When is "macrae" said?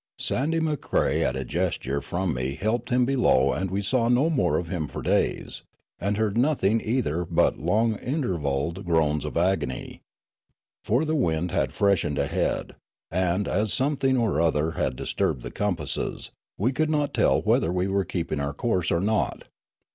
0.59-1.21